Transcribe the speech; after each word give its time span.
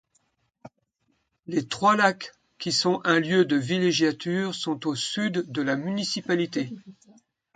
Les 1.45 1.67
Trois-Lacs 1.67 2.33
qui 2.57 2.71
sont 2.71 3.01
un 3.03 3.19
lieu 3.19 3.45
de 3.45 3.55
villégiature 3.55 4.55
sont 4.55 4.87
au 4.87 4.95
sud 4.95 5.45
de 5.51 5.61
la 5.61 5.75
municipalité. 5.75 6.71